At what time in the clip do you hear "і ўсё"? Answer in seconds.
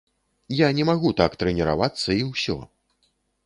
2.21-2.61